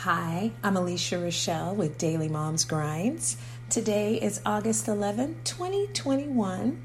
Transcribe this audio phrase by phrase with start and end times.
[0.00, 3.38] Hi, I'm Alicia Rochelle with Daily Moms Grinds.
[3.70, 6.84] Today is August 11, 2021,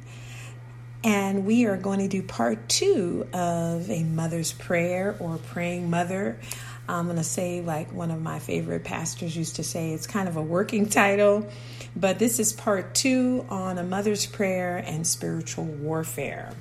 [1.04, 6.40] and we are going to do part two of a mother's prayer or praying mother.
[6.88, 10.30] I'm going to say, like one of my favorite pastors used to say, it's kind
[10.30, 11.50] of a working title,
[11.98, 16.54] but this is part two on a mother's prayer and spiritual warfare.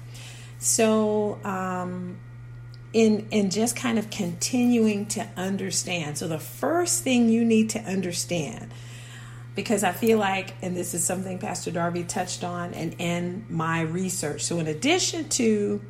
[0.59, 2.19] So, um,
[2.93, 6.19] in in just kind of continuing to understand.
[6.19, 8.73] So the first thing you need to understand
[9.55, 13.83] because I feel like and this is something Pastor Darby touched on and in my
[13.83, 14.43] research.
[14.43, 15.81] So in addition to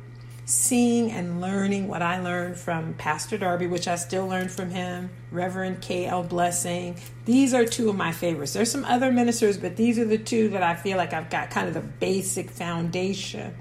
[0.45, 5.09] seeing and learning what I learned from Pastor Darby, which I still learn from him,
[5.31, 6.23] Reverend K.L.
[6.23, 6.99] Blessing.
[7.25, 8.53] These are two of my favorites.
[8.53, 11.51] There's some other ministers, but these are the two that I feel like I've got
[11.51, 13.55] kind of the basic foundation.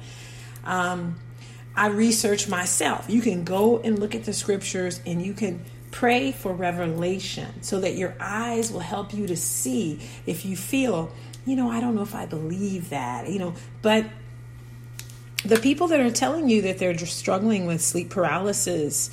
[0.64, 1.16] Um,
[1.74, 3.06] I research myself.
[3.08, 7.80] You can go and look at the scriptures and you can pray for revelation so
[7.80, 11.10] that your eyes will help you to see if you feel,
[11.46, 14.06] you know, I don't know if I believe that, you know, but
[15.44, 19.10] the people that are telling you that they're just struggling with sleep paralysis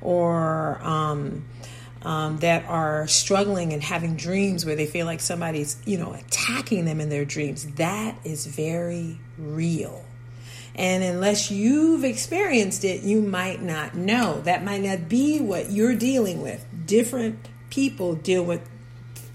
[0.00, 1.44] or um,
[2.02, 6.84] um, that are struggling and having dreams where they feel like somebody's, you know, attacking
[6.84, 10.04] them in their dreams, that is very real.
[10.78, 14.40] And unless you've experienced it, you might not know.
[14.42, 16.64] That might not be what you're dealing with.
[16.86, 18.66] Different people deal with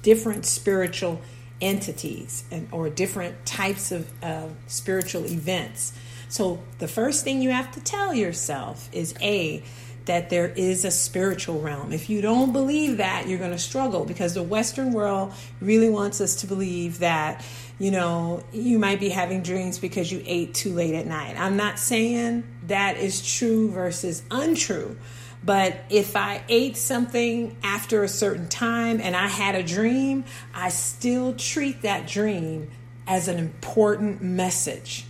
[0.02, 1.22] different spiritual
[1.60, 5.92] entities and or different types of uh, spiritual events.
[6.30, 9.64] So the first thing you have to tell yourself is a
[10.06, 11.94] that there is a spiritual realm.
[11.94, 16.20] If you don't believe that, you're going to struggle because the Western world really wants
[16.20, 17.46] us to believe that,
[17.80, 21.40] you know, you might be having dreams because you ate too late at night.
[21.40, 24.98] I'm not saying that is true versus untrue.
[25.46, 30.70] But if I ate something after a certain time and I had a dream, I
[30.70, 32.72] still treat that dream
[33.08, 35.06] as an important message.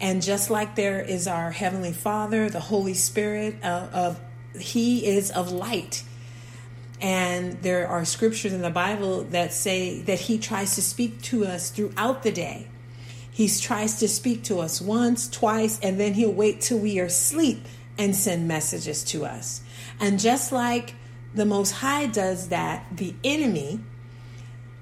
[0.00, 4.20] And just like there is our Heavenly Father, the Holy Spirit uh, of
[4.58, 6.04] He is of light.
[7.00, 11.44] And there are scriptures in the Bible that say that He tries to speak to
[11.44, 12.68] us throughout the day.
[13.30, 17.04] He tries to speak to us once, twice, and then He'll wait till we are
[17.04, 17.66] asleep
[17.96, 19.62] and send messages to us.
[20.00, 20.94] And just like
[21.34, 23.80] the Most High does that, the enemy,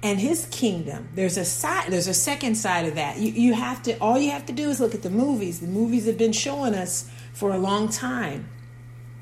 [0.07, 1.09] and his kingdom.
[1.15, 3.17] There's a side there's a second side of that.
[3.17, 5.59] You, you have to all you have to do is look at the movies.
[5.59, 8.49] The movies have been showing us for a long time.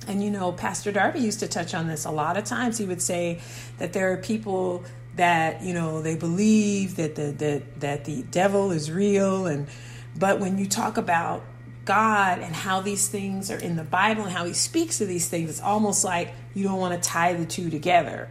[0.08, 2.78] And you know pastor darby used to touch on this a lot of times.
[2.78, 3.42] He would say
[3.80, 4.84] that there are people
[5.16, 9.48] that you know they believe that the that, that the devil is real.
[9.48, 9.68] And
[10.16, 11.44] but when you talk about
[11.84, 15.28] God and how these things are in the Bible and how he speaks of these
[15.28, 18.30] things, it's almost like you don't want to tie the two together.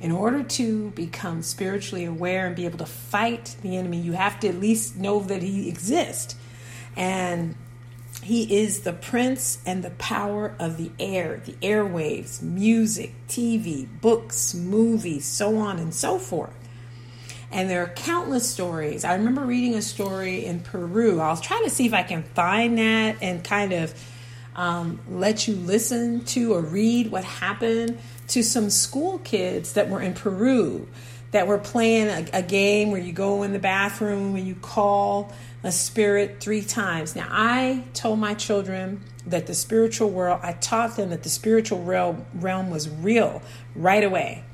[0.00, 4.38] In order to become spiritually aware and be able to fight the enemy, you have
[4.40, 6.36] to at least know that he exists.
[6.96, 7.56] And
[8.22, 14.54] he is the prince and the power of the air, the airwaves, music, TV, books,
[14.54, 16.52] movies, so on and so forth.
[17.50, 19.04] And there are countless stories.
[19.04, 21.20] I remember reading a story in Peru.
[21.20, 23.94] I'll try to see if I can find that and kind of
[24.54, 27.98] um, let you listen to or read what happened
[28.28, 30.88] to some school kids that were in Peru
[31.30, 35.30] that were playing a, a, game where you go in the bathroom and you call
[35.62, 37.14] a spirit three times.
[37.14, 41.82] Now, I told my children that the spiritual world, I taught them that the spiritual
[41.82, 43.42] realm, realm was real
[43.74, 44.44] right away.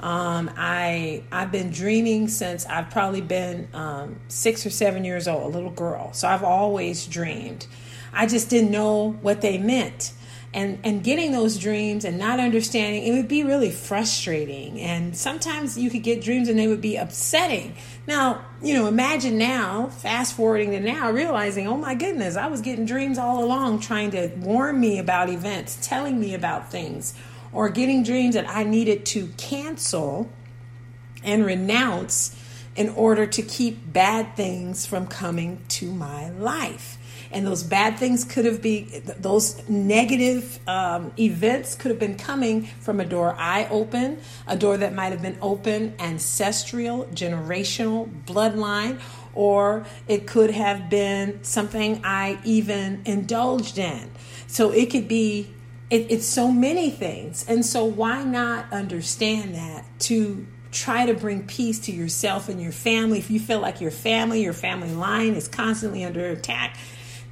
[0.00, 5.44] Um, I I've been dreaming since I've probably been um, six or seven years old,
[5.44, 6.12] a little girl.
[6.12, 7.66] So I've always dreamed.
[8.12, 10.12] I just didn't know what they meant
[10.56, 14.80] and and getting those dreams and not understanding it would be really frustrating.
[14.80, 17.76] And sometimes you could get dreams and they would be upsetting.
[18.08, 22.62] Now you know imagine now fast forwarding to now realizing oh my goodness i was
[22.62, 27.14] getting dreams all along trying to warn me about events telling me about things
[27.52, 30.30] or getting dreams that i needed to cancel
[31.22, 32.34] and renounce
[32.74, 36.96] in order to keep bad things from coming to my life
[37.32, 38.88] and those bad things could have been
[39.18, 44.76] those negative um, events could have been coming from a door I opened, a door
[44.76, 49.00] that might have been open ancestral, generational, bloodline,
[49.34, 54.10] or it could have been something I even indulged in.
[54.46, 55.52] So it could be.
[55.88, 60.44] It, it's so many things, and so why not understand that to
[60.76, 63.18] try to bring peace to yourself and your family.
[63.18, 66.76] If you feel like your family, your family line is constantly under attack,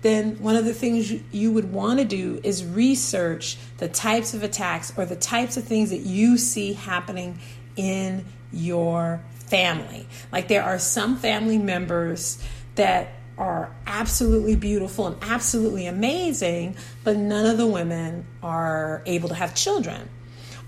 [0.05, 4.35] then one of the things you, you would want to do is research the types
[4.35, 7.39] of attacks or the types of things that you see happening
[7.75, 8.23] in
[8.53, 10.07] your family.
[10.31, 12.39] Like there are some family members
[12.75, 19.35] that are absolutely beautiful and absolutely amazing, but none of the women are able to
[19.35, 20.11] have children,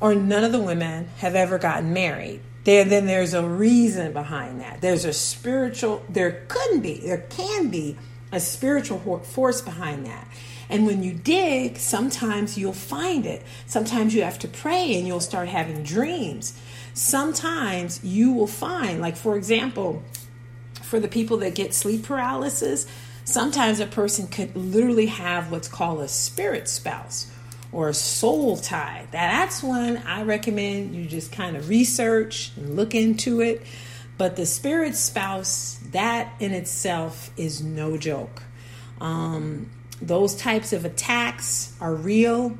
[0.01, 2.41] or none of the women have ever gotten married.
[2.65, 4.81] There, then there's a reason behind that.
[4.81, 7.99] There's a spiritual, there couldn't be, there can be
[8.37, 10.29] a spiritual force behind that.
[10.69, 13.43] And when you dig, sometimes you'll find it.
[13.67, 16.61] Sometimes you have to pray and you'll start having dreams.
[16.93, 20.03] Sometimes you will find, like, for example,
[20.83, 22.87] for the people that get sleep paralysis,
[23.25, 27.31] sometimes a person could literally have what's called a spirit spouse
[27.73, 29.07] or a soul tie.
[29.11, 33.63] That's one I recommend you just kind of research and look into it.
[34.19, 38.43] But the spirit spouse, that in itself is no joke.
[39.01, 42.57] Um, those types of attacks are real.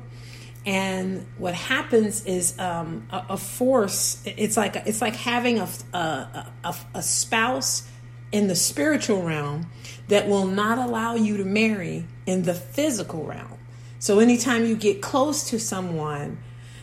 [0.65, 4.21] And what happens is um, a, a, force.
[4.25, 7.87] It's like it's like having a, a, a, spouse
[8.33, 9.67] in the spiritual realm
[10.09, 13.57] that will not allow you to marry in the physical realm.
[13.99, 16.37] So anytime you get close to someone,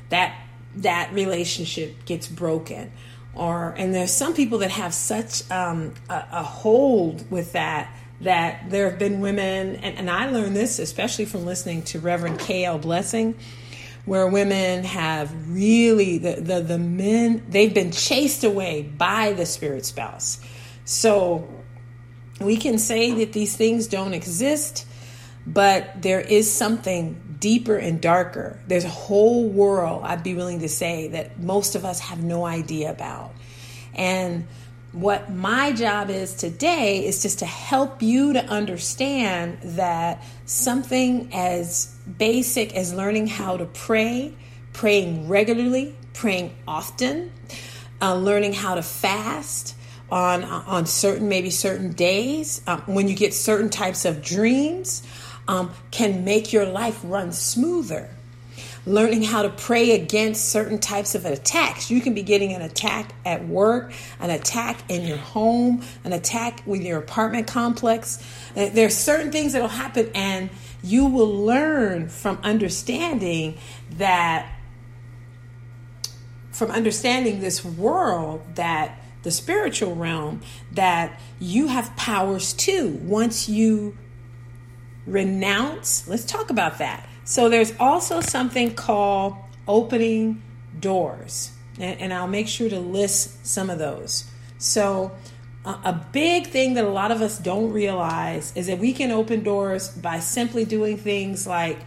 [0.09, 0.35] that
[0.77, 2.91] that relationship gets broken.
[3.37, 8.71] Or and there's some people that have such um, a, a, hold with that that
[8.71, 12.79] there have been women, and, and I learned this especially from listening to Reverend K.L.
[12.79, 13.35] Blessing,
[14.05, 19.85] where women have really the, the the men they've been chased away by the spirit
[19.85, 20.39] spouse
[20.85, 21.49] so
[22.41, 24.87] we can say that these things don't exist,
[25.47, 28.59] but there is something deeper and darker.
[28.69, 32.47] There's a whole world, I'd be willing to say, that most of us have no
[32.47, 33.33] idea about.
[33.95, 34.47] And
[34.93, 41.95] what my job is today is just to help you to understand that something as
[42.17, 44.35] basic as learning how to pray,
[44.73, 47.31] praying regularly, praying often,
[48.01, 49.77] uh, learning how to fast,
[50.11, 55.03] on on certain maybe certain days um, when you get certain types of dreams
[55.49, 58.09] um, can make your life run smoother.
[58.87, 61.91] Learning how to pray against certain types of attacks.
[61.91, 66.63] You can be getting an attack at work an attack in your home an attack
[66.67, 68.23] with your apartment complex.
[68.55, 70.51] There are certain things that will happen and
[70.83, 73.57] you will learn from understanding
[73.93, 74.47] that
[76.53, 80.43] from understanding this world that the spiritual realm
[80.73, 82.89] that you have powers too.
[83.03, 83.97] Once you
[85.07, 86.07] renounce.
[86.09, 87.09] Let's talk about that.
[87.25, 89.37] So, there's also something called
[89.67, 90.43] opening
[90.79, 94.25] doors, and, and I'll make sure to list some of those.
[94.59, 95.13] So,
[95.65, 99.43] a big thing that a lot of us don't realize is that we can open
[99.43, 101.79] doors by simply doing things like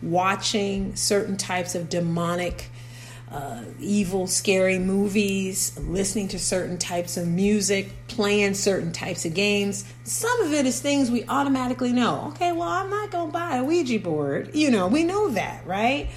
[0.00, 2.70] watching certain types of demonic
[3.30, 9.84] uh, evil, scary movies, listening to certain types of music, playing certain types of games.
[10.04, 12.32] Some of it is things we automatically know.
[12.34, 14.54] Okay, well, I'm not going to buy a Ouija board.
[14.54, 16.08] You know, we know that, right?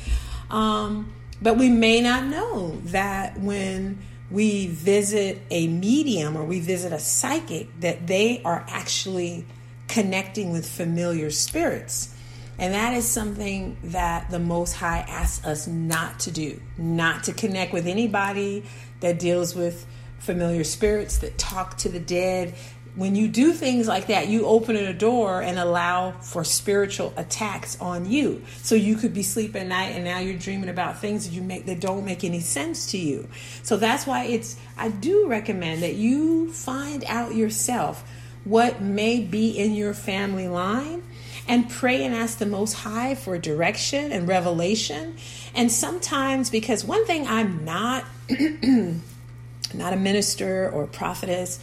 [0.51, 1.11] Um,
[1.41, 6.99] but we may not know that when we visit a medium or we visit a
[6.99, 9.45] psychic, that they are actually
[9.87, 12.15] connecting with familiar spirits.
[12.59, 17.33] And that is something that the Most High asks us not to do, not to
[17.33, 18.65] connect with anybody
[18.99, 19.87] that deals with
[20.19, 22.53] familiar spirits, that talk to the dead.
[22.95, 27.79] When you do things like that, you open a door and allow for spiritual attacks
[27.79, 28.43] on you.
[28.61, 31.41] So you could be sleeping at night and now you're dreaming about things that you
[31.41, 33.29] make that don't make any sense to you.
[33.63, 38.03] So that's why it's I do recommend that you find out yourself
[38.43, 41.03] what may be in your family line
[41.49, 45.17] and pray and ask the Most High for direction and revelation.
[45.55, 48.05] And sometimes, because one thing I'm not,
[49.73, 51.59] not a minister or prophetess,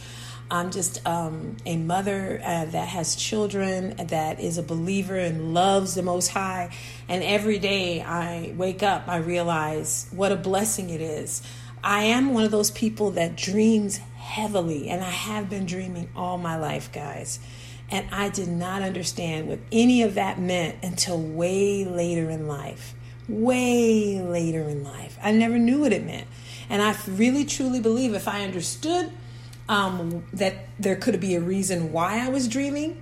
[0.51, 5.95] I'm just um, a mother uh, that has children, that is a believer and loves
[5.95, 6.75] the Most High.
[7.07, 11.41] And every day I wake up, I realize what a blessing it is.
[11.81, 16.37] I am one of those people that dreams heavily, and I have been dreaming all
[16.37, 17.39] my life, guys.
[17.89, 22.93] And I did not understand what any of that meant until way later in life.
[23.29, 25.17] Way later in life.
[25.21, 26.27] I never knew what it meant.
[26.69, 29.11] And I really truly believe if I understood
[29.69, 33.01] um, that there could be a reason why I was dreaming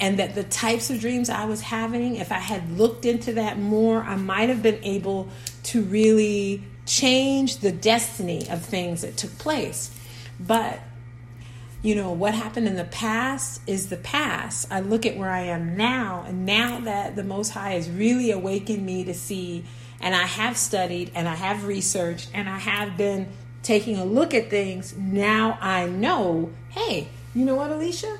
[0.00, 3.58] and that the types of dreams I was having, if I had looked into that
[3.58, 5.28] more, I might have been able
[5.64, 9.96] to really change the destiny of things that took place.
[10.40, 10.80] But
[11.84, 14.66] you know, what happened in the past is the past.
[14.70, 18.30] I look at where I am now, and now that the Most High has really
[18.30, 19.66] awakened me to see,
[20.00, 23.28] and I have studied and I have researched and I have been
[23.62, 28.16] taking a look at things, now I know, hey, you know what, Alicia?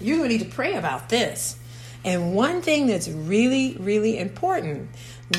[0.00, 1.58] You're going to need to pray about this.
[2.02, 4.88] And one thing that's really, really important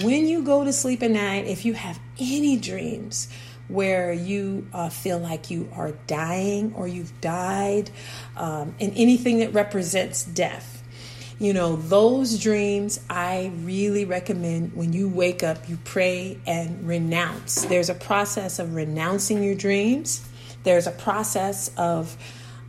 [0.04, 3.30] when you go to sleep at night, if you have any dreams
[3.68, 7.90] where you uh, feel like you are dying or you've died,
[8.38, 10.84] um, and anything that represents death.
[11.38, 17.66] You know, those dreams, I really recommend when you wake up, you pray and renounce.
[17.66, 20.26] There's a process of renouncing your dreams,
[20.64, 22.16] there's a process of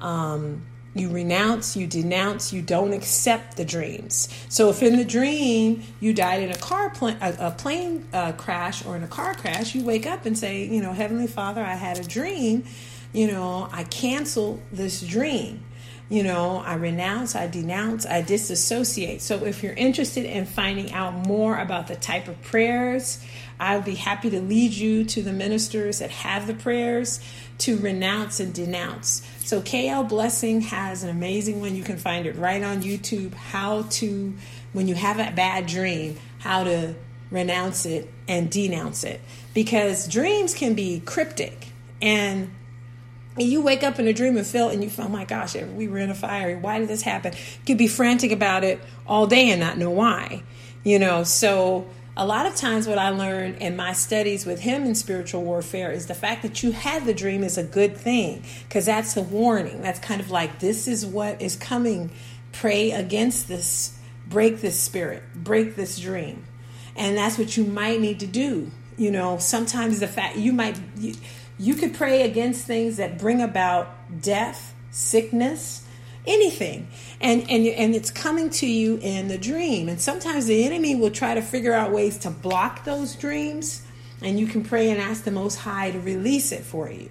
[0.01, 0.63] um,
[0.99, 4.29] you renounce, you denounce, you don't accept the dreams.
[4.49, 8.85] So if in the dream you died in a car pl- a, plane uh, crash
[8.85, 11.75] or in a car crash, you wake up and say, you know, Heavenly Father, I
[11.75, 12.65] had a dream.
[13.13, 15.63] You know, I cancel this dream.
[16.09, 19.23] You know, I renounce, I denounce, I disassociate.
[19.23, 23.25] So if you're interested in finding out more about the type of prayers,
[23.59, 27.21] I'll be happy to lead you to the ministers that have the prayers
[27.59, 29.23] to renounce and denounce.
[29.41, 31.75] So KL Blessing has an amazing one.
[31.75, 33.35] You can find it right on YouTube.
[33.35, 34.35] How to,
[34.73, 36.95] when you have a bad dream, how to
[37.31, 39.21] renounce it and denounce it.
[39.55, 41.69] Because dreams can be cryptic
[42.01, 42.51] and
[43.39, 45.89] you wake up in a dream and feel and you feel, oh my gosh, we
[45.89, 46.59] were in a fire.
[46.59, 47.33] Why did this happen?
[47.33, 50.43] You could be frantic about it all day and not know why.
[50.85, 54.85] You know, so a lot of times what i learned in my studies with him
[54.85, 58.43] in spiritual warfare is the fact that you had the dream is a good thing
[58.67, 62.11] because that's a warning that's kind of like this is what is coming
[62.53, 66.45] pray against this break this spirit break this dream
[66.97, 70.79] and that's what you might need to do you know sometimes the fact you might
[71.59, 73.89] you, could pray against things that bring about
[74.23, 75.83] death sickness
[76.27, 76.89] anything
[77.21, 81.11] and and and it's coming to you in the dream and sometimes the enemy will
[81.11, 83.87] try to figure out ways to block those dreams
[84.23, 87.09] and you can pray and ask the most high to release it for you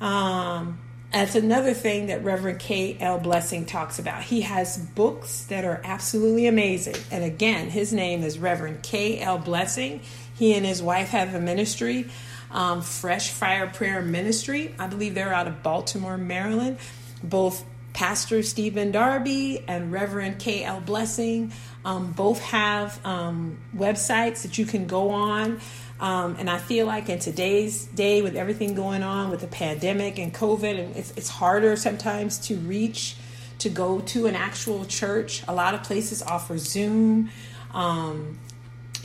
[0.00, 0.78] um,
[1.14, 2.96] that's another thing that Reverend K.
[2.98, 3.20] L.
[3.20, 4.24] Blessing talks about.
[4.24, 6.96] He has books that are absolutely amazing.
[7.12, 9.20] And again, his name is Reverend K.
[9.20, 9.38] L.
[9.38, 10.00] Blessing.
[10.34, 12.10] He and his wife have a ministry,
[12.50, 14.74] um, Fresh Fire Prayer Ministry.
[14.78, 16.78] I believe they're out of Baltimore, Maryland.
[17.22, 20.80] Both Pastor Stephen Darby and Reverend K.L.
[20.80, 21.52] Blessing
[21.84, 25.60] um, both have um, websites that you can go on.
[26.00, 30.18] Um, and I feel like in today's day, with everything going on with the pandemic
[30.18, 33.16] and COVID, and it's, it's harder sometimes to reach
[33.60, 35.44] to go to an actual church.
[35.46, 37.30] A lot of places offer Zoom.
[37.72, 38.38] Um,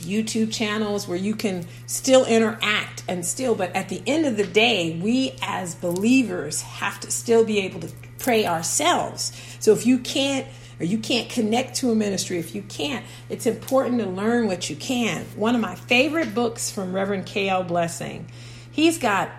[0.00, 4.46] YouTube channels where you can still interact and still, but at the end of the
[4.46, 9.32] day, we as believers have to still be able to pray ourselves.
[9.60, 10.46] So if you can't
[10.78, 14.70] or you can't connect to a ministry, if you can't, it's important to learn what
[14.70, 15.24] you can.
[15.36, 17.64] One of my favorite books from Reverend K.L.
[17.64, 18.30] Blessing,
[18.72, 19.30] he's got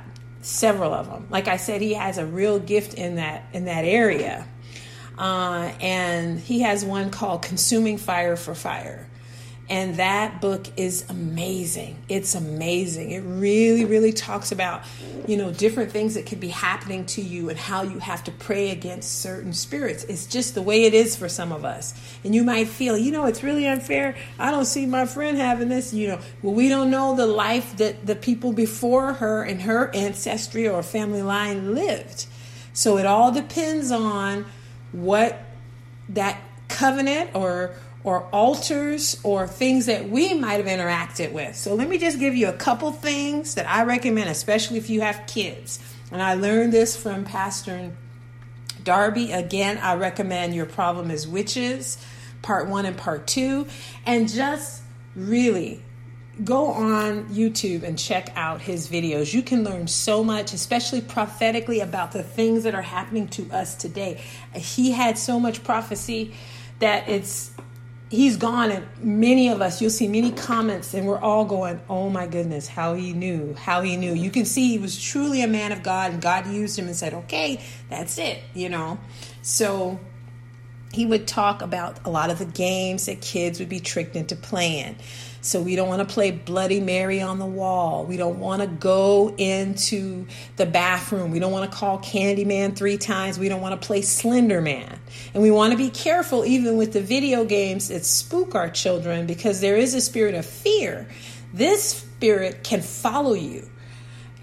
[0.42, 1.28] several of them.
[1.30, 4.48] Like I said, he has a real gift in that in that area.
[5.18, 9.08] Uh, and he has one called Consuming Fire for Fire.
[9.72, 11.96] And that book is amazing.
[12.10, 13.12] It's amazing.
[13.12, 14.82] It really, really talks about,
[15.26, 18.34] you know, different things that could be happening to you and how you have to
[18.34, 20.04] pray against certain spirits.
[20.04, 21.94] It's just the way it is for some of us.
[22.26, 24.18] And you might feel, you know, it's really unfair.
[24.38, 26.20] I don't see my friend having this, you know.
[26.42, 30.84] Well, we don't know the life that the people before her and her ancestry or
[30.84, 32.26] family line lived.
[32.74, 34.48] So it all depends on
[34.92, 35.42] what
[36.10, 41.56] that covenant or or altars or things that we might have interacted with.
[41.56, 45.02] So let me just give you a couple things that I recommend, especially if you
[45.02, 45.80] have kids.
[46.12, 47.92] And I learned this from Pastor
[48.84, 49.32] Darby.
[49.32, 52.04] Again, I recommend Your Problem is Witches,
[52.42, 53.68] part one and part two.
[54.06, 54.82] And just
[55.16, 55.84] really
[56.44, 59.34] go on YouTube and check out his videos.
[59.34, 63.76] You can learn so much, especially prophetically, about the things that are happening to us
[63.76, 64.22] today.
[64.56, 66.34] He had so much prophecy
[66.80, 67.52] that it's
[68.12, 72.10] he's gone and many of us you'll see many comments and we're all going oh
[72.10, 74.14] my goodness how he knew how he knew.
[74.14, 76.96] You can see he was truly a man of god and god used him and
[76.96, 79.00] said okay that's it you know?
[79.42, 79.98] So
[80.92, 84.36] he would talk about a lot of the games that kids would be tricked into
[84.36, 84.98] playing
[85.42, 88.06] so we don't want to play Bloody Mary on the wall.
[88.06, 91.32] We don't want to go into the bathroom.
[91.32, 93.40] We don't want to call Candyman three times.
[93.40, 95.00] We don't want to play Slender Man.
[95.34, 99.26] And we want to be careful even with the video games that spook our children
[99.26, 101.08] because there is a spirit of fear.
[101.54, 103.68] This spirit can follow you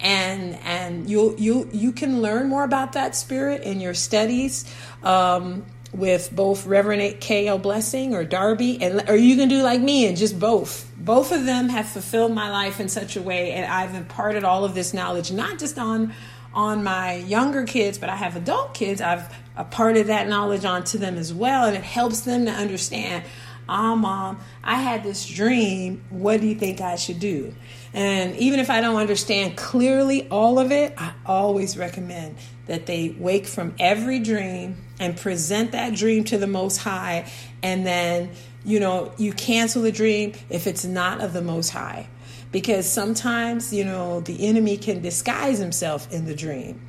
[0.01, 4.65] and and you you you can learn more about that spirit in your studies
[5.03, 7.59] um, with both Reverend K.L.
[7.59, 10.91] Blessing or Darby, and or you can do like me and just both.
[10.97, 14.65] Both of them have fulfilled my life in such a way, and I've imparted all
[14.65, 16.13] of this knowledge not just on
[16.55, 19.01] on my younger kids, but I have adult kids.
[19.01, 23.25] I've imparted that knowledge onto them as well, and it helps them to understand.
[23.69, 26.03] Ah, mom, I had this dream.
[26.09, 27.55] What do you think I should do?
[27.93, 33.15] And even if I don't understand clearly all of it, I always recommend that they
[33.19, 37.31] wake from every dream and present that dream to the Most High.
[37.63, 38.31] And then,
[38.65, 42.09] you know, you cancel the dream if it's not of the Most High.
[42.51, 46.81] Because sometimes, you know, the enemy can disguise himself in the dream.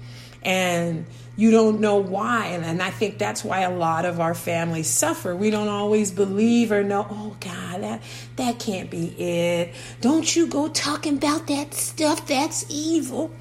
[0.43, 1.05] And
[1.39, 2.48] you don't know why.
[2.48, 5.34] And, and I think that's why a lot of our families suffer.
[5.34, 8.03] We don't always believe or know, oh God, that,
[8.36, 9.74] that can't be it.
[10.01, 12.27] Don't you go talking about that stuff.
[12.27, 13.31] That's evil.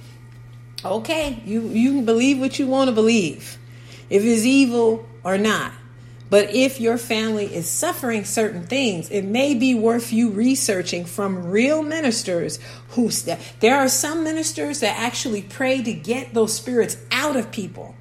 [0.85, 3.59] Okay, you, you can believe what you want to believe,
[4.09, 5.73] if it's evil or not.
[6.31, 11.47] But if your family is suffering certain things, it may be worth you researching from
[11.47, 12.59] real ministers
[12.91, 13.11] who
[13.61, 17.95] there are some ministers that actually pray to get those spirits out of people.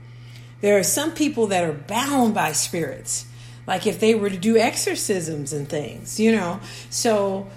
[0.60, 3.26] There are some people that are bound by spirits,
[3.66, 6.60] like if they were to do exorcisms and things, you know.
[6.90, 7.48] So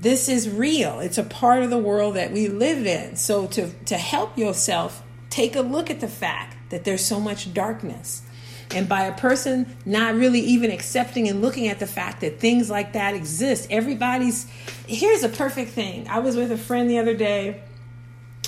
[0.00, 1.00] this is real.
[1.00, 3.16] It's a part of the world that we live in.
[3.16, 7.54] So to to help yourself, take a look at the fact that there's so much
[7.54, 8.22] darkness
[8.70, 12.70] and by a person not really even accepting and looking at the fact that things
[12.70, 14.46] like that exist, everybody's.
[14.86, 16.08] Here's a perfect thing.
[16.08, 17.62] I was with a friend the other day,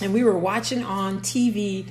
[0.00, 1.86] and we were watching on TV.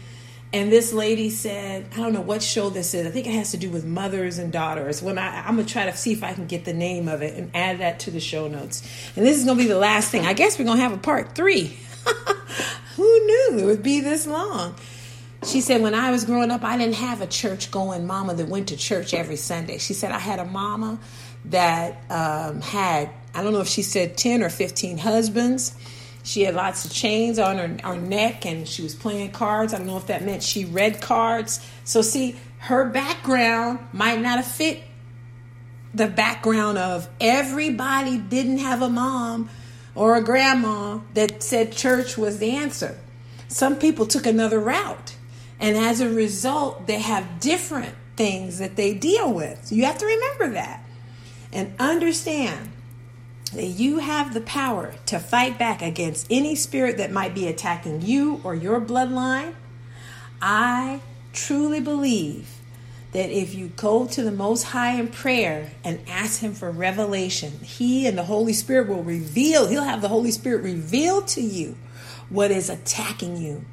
[0.53, 3.05] And this lady said, I don't know what show this is.
[3.05, 5.01] I think it has to do with mothers and daughters.
[5.01, 7.38] When I, I'm gonna try to see if I can get the name of it
[7.38, 8.82] and add that to the show notes.
[9.17, 10.25] And this is gonna be the last thing.
[10.25, 11.77] I guess we're gonna have a part three.
[12.96, 14.75] Who knew it would be this long?
[15.46, 18.48] She said, when I was growing up, I didn't have a church going mama that
[18.48, 19.78] went to church every Sunday.
[19.78, 20.98] She said, I had a mama
[21.46, 25.75] that um, had, I don't know if she said 10 or 15 husbands.
[26.24, 29.74] She had lots of chains on her, her neck and she was playing cards.
[29.74, 31.64] I don't know if that meant she read cards.
[31.84, 34.81] So, see, her background might not have fit
[35.94, 39.50] the background of everybody didn't have a mom
[39.94, 42.98] or a grandma that said church was the answer.
[43.48, 45.15] Some people took another route.
[45.59, 49.65] And as a result, they have different things that they deal with.
[49.65, 50.83] So you have to remember that
[51.51, 52.72] and understand
[53.53, 58.01] that you have the power to fight back against any spirit that might be attacking
[58.01, 59.53] you or your bloodline.
[60.41, 62.50] I truly believe
[63.13, 67.51] that if you go to the Most High in prayer and ask Him for revelation,
[67.61, 71.77] He and the Holy Spirit will reveal, He'll have the Holy Spirit reveal to you
[72.29, 73.63] what is attacking you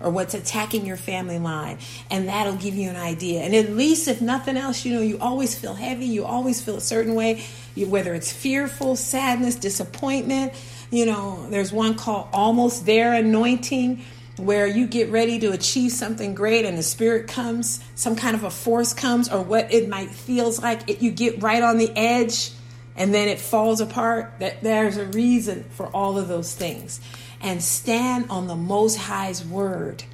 [0.00, 1.78] or what's attacking your family line.
[2.10, 3.42] And that'll give you an idea.
[3.42, 6.76] And at least, if nothing else, you know, you always feel heavy, you always feel
[6.76, 10.52] a certain way, you, whether it's fearful, sadness, disappointment.
[10.90, 14.04] You know, there's one called Almost There Anointing
[14.38, 18.44] where you get ready to achieve something great and the spirit comes some kind of
[18.44, 21.90] a force comes or what it might feels like it, you get right on the
[21.96, 22.50] edge
[22.96, 27.00] and then it falls apart that there's a reason for all of those things
[27.40, 30.04] and stand on the Most High's word.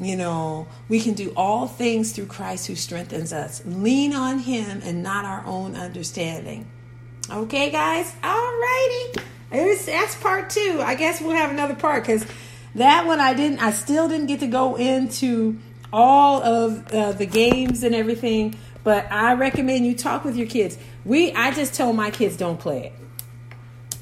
[0.00, 3.62] You know, we can do all things through Christ who strengthens us.
[3.66, 6.70] Lean on Him and not our own understanding.
[7.30, 8.12] Okay, guys?
[8.22, 9.20] All righty.
[9.50, 10.80] That's part two.
[10.82, 12.26] I guess we'll have another part because
[12.74, 15.58] that one I didn't, I still didn't get to go into
[15.92, 18.58] all of uh, the games and everything.
[18.84, 20.78] But I recommend you talk with your kids.
[21.04, 22.92] We, I just tell my kids don't play it.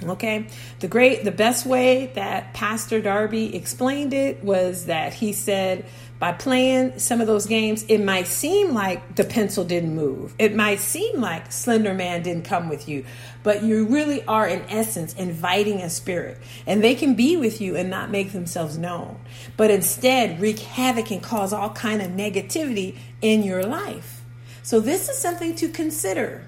[0.04, 0.46] Okay.
[0.80, 5.84] The great, the best way that Pastor Darby explained it was that he said,
[6.18, 10.34] by playing some of those games, it might seem like the pencil didn't move.
[10.38, 13.06] It might seem like Slender Man didn't come with you,
[13.42, 16.36] but you really are, in essence, inviting a spirit.
[16.66, 19.18] And they can be with you and not make themselves known,
[19.56, 24.22] but instead wreak havoc and cause all kind of negativity in your life.
[24.62, 26.44] So this is something to consider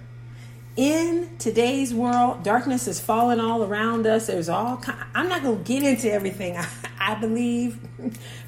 [0.76, 4.26] in today's world, darkness is falling all around us.
[4.26, 6.66] There's all kind, I'm not going to get into everything I,
[6.98, 7.78] I believe,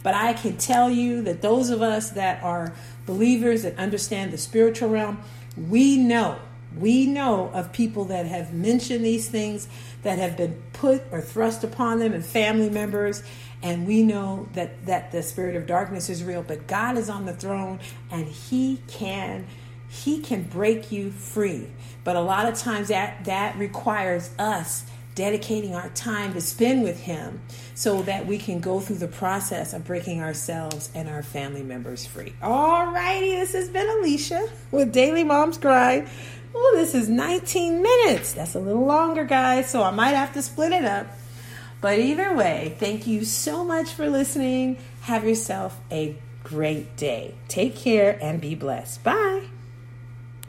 [0.02, 2.72] but I can tell you that those of us that are
[3.06, 5.20] believers that understand the spiritual realm,
[5.68, 6.38] we know,
[6.78, 9.68] we know of people that have mentioned these things
[10.02, 13.22] that have been put or thrust upon them and family members
[13.62, 17.24] and we know that that the spirit of darkness is real but God is on
[17.24, 19.46] the throne and he can
[19.88, 21.68] he can break you free.
[22.04, 27.00] But a lot of times that that requires us dedicating our time to spend with
[27.00, 27.40] Him
[27.74, 32.04] so that we can go through the process of breaking ourselves and our family members
[32.04, 32.34] free.
[32.42, 36.08] All righty, this has been Alicia with Daily Mom's Grind.
[36.54, 38.32] Oh, this is 19 minutes.
[38.32, 41.06] That's a little longer, guys, so I might have to split it up.
[41.80, 44.78] But either way, thank you so much for listening.
[45.02, 47.34] Have yourself a great day.
[47.48, 49.02] Take care and be blessed.
[49.02, 49.48] Bye.